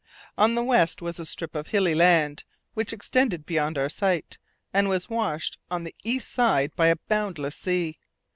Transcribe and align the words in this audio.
On 0.35 0.55
the 0.55 0.63
west 0.63 1.03
was 1.03 1.19
a 1.19 1.27
strip 1.27 1.53
of 1.53 1.67
hilly 1.67 1.93
land, 1.93 2.43
which 2.73 2.91
extended 2.91 3.45
beyond 3.45 3.77
our 3.77 3.87
sight, 3.87 4.39
and 4.73 4.89
was 4.89 5.11
washed 5.11 5.59
on 5.69 5.85
its 5.85 5.99
east 6.03 6.31
side 6.31 6.75
by 6.75 6.87
a 6.87 6.95
boundless 7.07 7.55
sea. 7.55 7.99